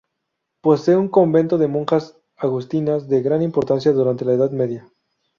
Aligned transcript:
Posee 0.61 0.97
un 0.97 1.09
convento 1.09 1.59
de 1.59 1.67
monjas 1.67 2.17
agustinas 2.35 3.07
de 3.07 3.21
gran 3.21 3.43
importancia 3.43 3.91
durante 3.91 4.25
la 4.25 4.33
Edad 4.33 4.49
Media. 4.49 4.89